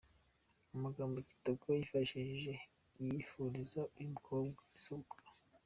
Amagambo 0.75 1.17
Kitoko 1.29 1.65
yifashishije 1.77 2.53
yifuriza 3.01 3.81
uyu 3.95 4.09
mukobwa 4.15 4.61
isabukuru. 4.77 5.29